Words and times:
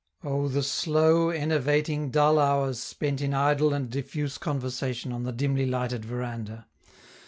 Oh, 0.23 0.47
the 0.47 0.63
slow, 0.63 1.29
enervating, 1.29 2.09
dull 2.09 2.39
hours 2.39 2.79
spent 2.79 3.21
in 3.21 3.35
idle 3.35 3.71
and 3.71 3.87
diffuse 3.87 4.39
conversation 4.39 5.13
on 5.13 5.21
the 5.25 5.31
dimly 5.31 5.67
lighted 5.67 6.05
veranda! 6.05 6.65